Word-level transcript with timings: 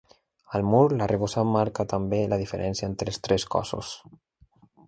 Al 0.59 0.63
mur, 0.69 0.79
l'arrebossat 1.01 1.51
marca 1.57 1.87
també 1.93 2.23
la 2.33 2.41
diferència 2.45 2.91
entre 2.91 3.15
els 3.15 3.23
tres 3.29 3.47
cossos. 3.57 3.93